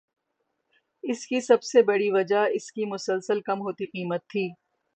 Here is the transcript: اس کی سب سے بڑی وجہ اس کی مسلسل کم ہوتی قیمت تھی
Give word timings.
اس 1.03 1.25
کی 1.27 1.39
سب 1.41 1.63
سے 1.63 1.81
بڑی 1.81 2.09
وجہ 2.11 2.45
اس 2.53 2.71
کی 2.71 2.85
مسلسل 2.85 3.41
کم 3.41 3.61
ہوتی 3.61 3.85
قیمت 3.85 4.27
تھی 4.29 4.47